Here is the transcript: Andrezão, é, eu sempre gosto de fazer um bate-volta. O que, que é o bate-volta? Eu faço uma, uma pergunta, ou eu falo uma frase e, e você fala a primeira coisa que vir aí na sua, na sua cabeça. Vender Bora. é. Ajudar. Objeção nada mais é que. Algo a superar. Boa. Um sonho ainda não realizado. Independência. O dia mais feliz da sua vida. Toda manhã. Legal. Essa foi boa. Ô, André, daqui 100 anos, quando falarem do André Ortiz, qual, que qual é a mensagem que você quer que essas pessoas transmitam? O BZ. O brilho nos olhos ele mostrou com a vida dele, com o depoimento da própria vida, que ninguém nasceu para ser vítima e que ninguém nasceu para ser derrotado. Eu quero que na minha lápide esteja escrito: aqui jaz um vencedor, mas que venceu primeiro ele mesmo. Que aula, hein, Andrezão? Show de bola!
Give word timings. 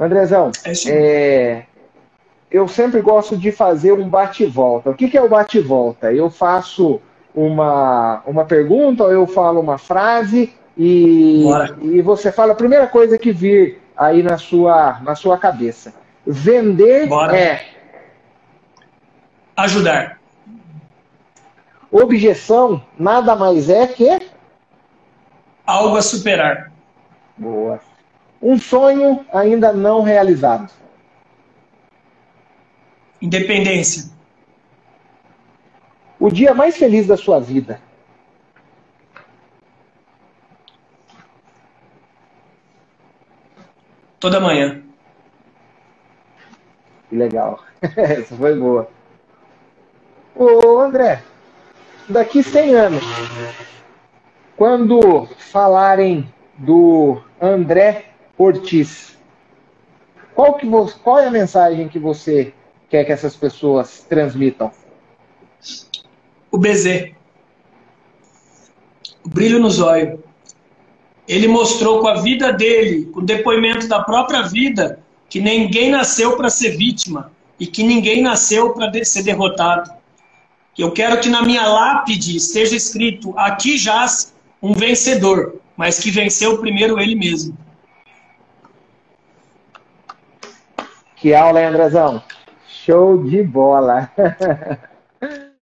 Andrezão, 0.00 0.50
é, 0.88 1.64
eu 2.50 2.66
sempre 2.66 3.02
gosto 3.02 3.36
de 3.36 3.52
fazer 3.52 3.92
um 3.92 4.08
bate-volta. 4.08 4.88
O 4.88 4.94
que, 4.94 5.08
que 5.08 5.18
é 5.18 5.22
o 5.22 5.28
bate-volta? 5.28 6.10
Eu 6.10 6.30
faço 6.30 7.00
uma, 7.34 8.22
uma 8.26 8.46
pergunta, 8.46 9.04
ou 9.04 9.12
eu 9.12 9.26
falo 9.26 9.60
uma 9.60 9.76
frase 9.76 10.54
e, 10.76 11.44
e 11.82 12.00
você 12.00 12.32
fala 12.32 12.52
a 12.52 12.56
primeira 12.56 12.86
coisa 12.86 13.18
que 13.18 13.30
vir 13.30 13.78
aí 13.94 14.22
na 14.22 14.38
sua, 14.38 14.98
na 15.00 15.14
sua 15.14 15.36
cabeça. 15.36 15.92
Vender 16.26 17.06
Bora. 17.06 17.36
é. 17.36 17.66
Ajudar. 19.54 20.18
Objeção 21.92 22.82
nada 22.98 23.36
mais 23.36 23.68
é 23.68 23.86
que. 23.86 24.18
Algo 25.66 25.96
a 25.96 26.02
superar. 26.02 26.72
Boa. 27.36 27.80
Um 28.42 28.58
sonho 28.58 29.24
ainda 29.32 29.72
não 29.72 30.02
realizado. 30.02 30.70
Independência. 33.20 34.10
O 36.18 36.30
dia 36.30 36.54
mais 36.54 36.76
feliz 36.76 37.06
da 37.06 37.16
sua 37.16 37.38
vida. 37.38 37.80
Toda 44.18 44.40
manhã. 44.40 44.82
Legal. 47.10 47.62
Essa 47.96 48.36
foi 48.36 48.54
boa. 48.54 48.88
Ô, 50.34 50.78
André, 50.78 51.22
daqui 52.08 52.42
100 52.42 52.74
anos, 52.74 53.04
quando 54.56 55.26
falarem 55.38 56.32
do 56.56 57.22
André 57.40 58.10
Ortiz, 58.42 59.18
qual, 60.34 60.54
que 60.54 60.66
qual 61.02 61.18
é 61.18 61.26
a 61.26 61.30
mensagem 61.30 61.88
que 61.88 61.98
você 61.98 62.54
quer 62.88 63.04
que 63.04 63.12
essas 63.12 63.36
pessoas 63.36 64.06
transmitam? 64.08 64.70
O 66.50 66.56
BZ. 66.56 67.12
O 69.22 69.28
brilho 69.28 69.58
nos 69.58 69.78
olhos 69.78 70.18
ele 71.28 71.46
mostrou 71.46 72.00
com 72.00 72.08
a 72.08 72.22
vida 72.22 72.52
dele, 72.52 73.04
com 73.12 73.20
o 73.20 73.24
depoimento 73.24 73.86
da 73.86 74.02
própria 74.02 74.42
vida, 74.42 74.98
que 75.28 75.40
ninguém 75.40 75.90
nasceu 75.90 76.36
para 76.36 76.50
ser 76.50 76.76
vítima 76.76 77.30
e 77.58 77.66
que 77.66 77.82
ninguém 77.82 78.22
nasceu 78.22 78.72
para 78.72 78.92
ser 79.04 79.22
derrotado. 79.22 79.92
Eu 80.78 80.90
quero 80.90 81.20
que 81.20 81.28
na 81.28 81.42
minha 81.42 81.68
lápide 81.68 82.36
esteja 82.36 82.74
escrito: 82.74 83.32
aqui 83.38 83.76
jaz 83.76 84.34
um 84.62 84.72
vencedor, 84.72 85.60
mas 85.76 86.00
que 86.00 86.10
venceu 86.10 86.58
primeiro 86.58 86.98
ele 86.98 87.14
mesmo. 87.14 87.56
Que 91.20 91.34
aula, 91.34 91.60
hein, 91.60 91.66
Andrezão? 91.66 92.22
Show 92.66 93.22
de 93.24 93.42
bola! 93.42 94.10